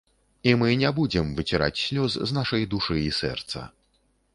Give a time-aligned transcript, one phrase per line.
[0.51, 3.69] І мы не будзем выціраць слёз з нашай душы і сэрца.